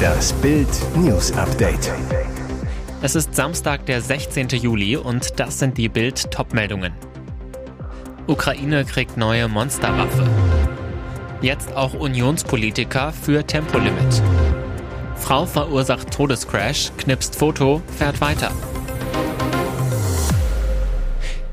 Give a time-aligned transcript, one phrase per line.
[0.00, 1.92] Das Bild News Update.
[3.02, 4.48] Es ist Samstag, der 16.
[4.48, 6.92] Juli und das sind die Bild Topmeldungen.
[8.26, 10.28] Ukraine kriegt neue Monsterwaffe.
[11.42, 14.22] Jetzt auch Unionspolitiker für Tempolimit.
[15.16, 18.52] Frau verursacht Todescrash, knipst Foto, fährt weiter.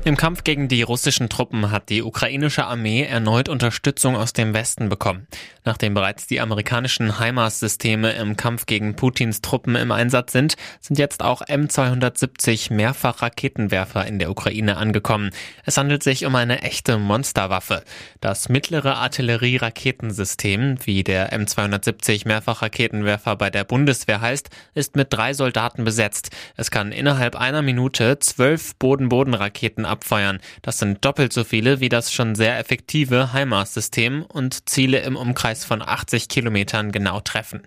[0.08, 4.88] Im Kampf gegen die russischen Truppen hat die ukrainische Armee erneut Unterstützung aus dem Westen
[4.88, 5.26] bekommen.
[5.66, 11.22] Nachdem bereits die amerikanischen HIMARS-Systeme im Kampf gegen Putins Truppen im Einsatz sind, sind jetzt
[11.22, 15.28] auch M270 Mehrfachraketenwerfer in der Ukraine angekommen.
[15.66, 17.84] Es handelt sich um eine echte Monsterwaffe.
[18.22, 25.84] Das mittlere Artillerie-Raketensystem, wie der M270 Mehrfachraketenwerfer bei der Bundeswehr heißt, ist mit drei Soldaten
[25.84, 26.30] besetzt.
[26.56, 30.38] Es kann innerhalb einer Minute zwölf Boden-Boden-Raketen abfeuern.
[30.62, 35.64] Das sind doppelt so viele wie das schon sehr effektive HIMARS-System und Ziele im Umkreis
[35.64, 37.62] von 80 Kilometern genau treffen.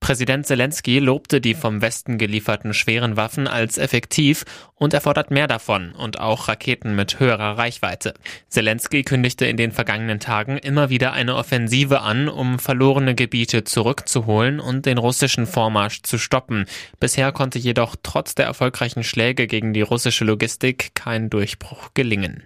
[0.00, 5.46] Präsident Zelensky lobte die vom Westen gelieferten schweren Waffen als effektiv und er fordert mehr
[5.46, 8.14] davon und auch Raketen mit höherer Reichweite.
[8.48, 14.60] Zelensky kündigte in den vergangenen Tagen immer wieder eine Offensive an, um verlorene Gebiete zurückzuholen
[14.60, 16.66] und den russischen Vormarsch zu stoppen.
[17.00, 22.44] Bisher konnte jedoch trotz der erfolgreichen Schläge gegen die russische Logistik kein Durchbruch gelingen.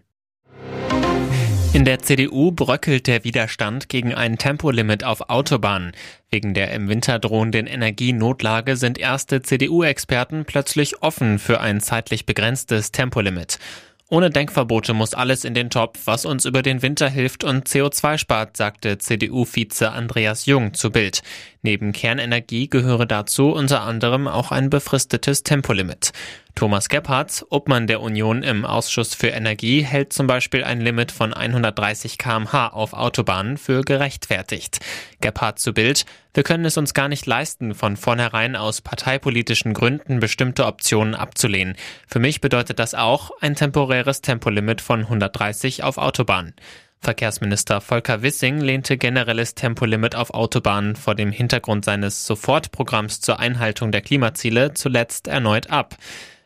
[1.72, 5.92] In der CDU bröckelt der Widerstand gegen ein Tempolimit auf Autobahnen.
[6.28, 12.90] Wegen der im Winter drohenden Energienotlage sind erste CDU-Experten plötzlich offen für ein zeitlich begrenztes
[12.90, 13.60] Tempolimit.
[14.08, 18.18] Ohne Denkverbote muss alles in den Topf, was uns über den Winter hilft und CO2
[18.18, 21.22] spart, sagte CDU-Vize Andreas Jung zu Bild.
[21.62, 26.10] Neben Kernenergie gehöre dazu unter anderem auch ein befristetes Tempolimit.
[26.54, 31.32] Thomas Gebhardt, Obmann der Union im Ausschuss für Energie, hält zum Beispiel ein Limit von
[31.32, 34.80] 130 kmh auf Autobahnen für gerechtfertigt.
[35.20, 40.20] Gebhardt zu Bild, wir können es uns gar nicht leisten, von vornherein aus parteipolitischen Gründen
[40.20, 41.76] bestimmte Optionen abzulehnen.
[42.06, 46.54] Für mich bedeutet das auch ein temporäres Tempolimit von 130 auf Autobahnen.
[47.02, 53.90] Verkehrsminister Volker Wissing lehnte generelles Tempolimit auf Autobahnen vor dem Hintergrund seines Sofortprogramms zur Einhaltung
[53.90, 55.96] der Klimaziele zuletzt erneut ab.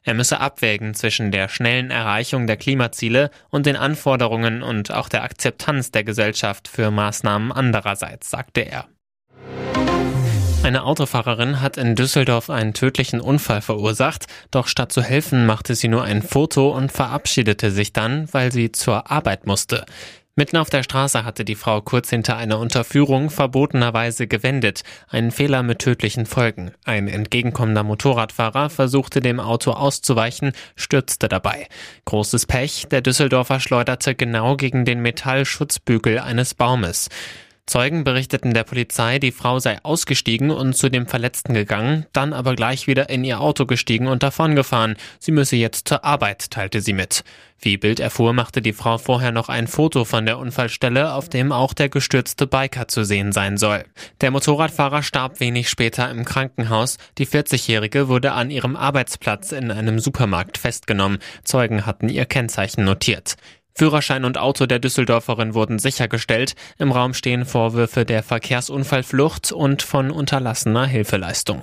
[0.07, 5.25] Er müsse abwägen zwischen der schnellen Erreichung der Klimaziele und den Anforderungen und auch der
[5.25, 8.87] Akzeptanz der Gesellschaft für Maßnahmen andererseits, sagte er.
[10.63, 15.89] Eine Autofahrerin hat in Düsseldorf einen tödlichen Unfall verursacht, doch statt zu helfen machte sie
[15.89, 19.87] nur ein Foto und verabschiedete sich dann, weil sie zur Arbeit musste.
[20.37, 24.83] Mitten auf der Straße hatte die Frau kurz hinter einer Unterführung verbotenerweise gewendet.
[25.09, 26.73] Ein Fehler mit tödlichen Folgen.
[26.85, 31.69] Ein entgegenkommender Motorradfahrer versuchte dem Auto auszuweichen, stürzte dabei.
[32.07, 37.11] Großes Pech, der Düsseldorfer schleuderte genau gegen den Metallschutzbügel eines Baumes.
[37.67, 42.55] Zeugen berichteten der Polizei, die Frau sei ausgestiegen und zu dem Verletzten gegangen, dann aber
[42.55, 44.97] gleich wieder in ihr Auto gestiegen und davongefahren.
[45.19, 47.25] Sie müsse jetzt zur Arbeit, teilte sie mit.
[47.59, 51.53] Wie Bild erfuhr, machte die Frau vorher noch ein Foto von der Unfallstelle, auf dem
[51.53, 53.85] auch der gestürzte Biker zu sehen sein soll.
[54.21, 56.99] Der Motorradfahrer starb wenig später im Krankenhaus.
[57.17, 61.19] Die 40-Jährige wurde an ihrem Arbeitsplatz in einem Supermarkt festgenommen.
[61.45, 63.37] Zeugen hatten ihr Kennzeichen notiert.
[63.77, 66.55] Führerschein und Auto der Düsseldorferin wurden sichergestellt.
[66.79, 71.63] Im Raum stehen Vorwürfe der Verkehrsunfallflucht und von unterlassener Hilfeleistung.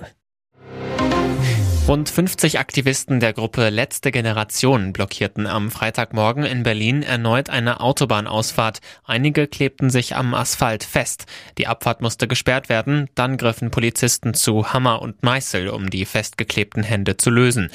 [1.88, 8.80] Rund 50 Aktivisten der Gruppe Letzte Generation blockierten am Freitagmorgen in Berlin erneut eine Autobahnausfahrt.
[9.04, 11.26] Einige klebten sich am Asphalt fest.
[11.58, 13.10] Die Abfahrt musste gesperrt werden.
[13.16, 17.68] Dann griffen Polizisten zu Hammer und Meißel, um die festgeklebten Hände zu lösen.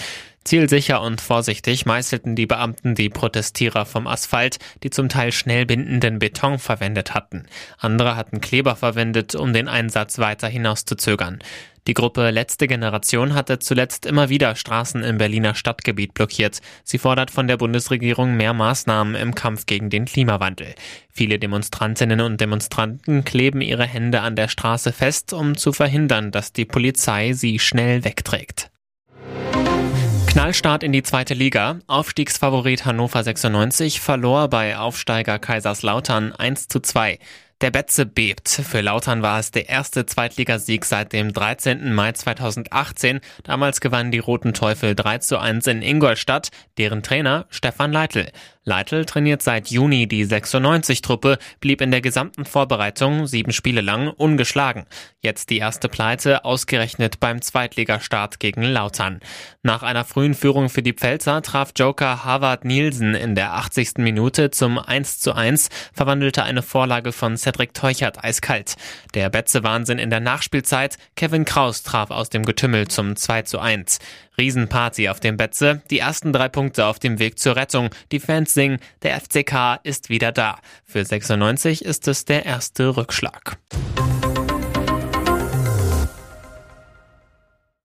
[0.45, 6.19] Zielsicher und vorsichtig meißelten die Beamten die Protestierer vom Asphalt, die zum Teil schnell bindenden
[6.19, 7.47] Beton verwendet hatten.
[7.77, 11.39] Andere hatten Kleber verwendet, um den Einsatz weiter hinauszuzögern.
[11.87, 16.59] Die Gruppe Letzte Generation hatte zuletzt immer wieder Straßen im Berliner Stadtgebiet blockiert.
[16.83, 20.75] Sie fordert von der Bundesregierung mehr Maßnahmen im Kampf gegen den Klimawandel.
[21.09, 26.51] Viele Demonstrantinnen und Demonstranten kleben ihre Hände an der Straße fest, um zu verhindern, dass
[26.51, 28.69] die Polizei sie schnell wegträgt.
[30.27, 31.79] Knallstart in die zweite Liga.
[31.87, 37.17] Aufstiegsfavorit Hannover 96 verlor bei Aufsteiger Kaiserslautern 1 zu 2.
[37.61, 38.49] Der Betze bebt.
[38.49, 41.91] Für Lautern war es der erste Zweitligasieg seit dem 13.
[41.91, 43.19] Mai 2018.
[43.43, 48.27] Damals gewannen die Roten Teufel 3 zu 1 in Ingolstadt, deren Trainer Stefan Leitl.
[48.67, 54.85] Leitl trainiert seit Juni die 96-Truppe, blieb in der gesamten Vorbereitung sieben Spiele lang ungeschlagen.
[55.21, 59.21] Jetzt die erste Pleite, ausgerechnet beim Zweitligastart gegen Lautern.
[59.63, 63.99] Nach einer frühen Führung für die Pfälzer traf Joker Harvard Nielsen in der 80.
[63.99, 68.75] Minute zum 1 zu 1, verwandelte eine Vorlage von Cedric Teuchert eiskalt.
[69.13, 73.99] Der Betze-Wahnsinn in der Nachspielzeit, Kevin Kraus traf aus dem Getümmel zum 2 zu 1.
[74.39, 77.89] Riesenparty auf dem Betze, die ersten drei Punkte auf dem Weg zur Rettung.
[78.11, 80.59] Die Fans singen, der FCK ist wieder da.
[80.85, 83.57] Für 96 ist es der erste Rückschlag.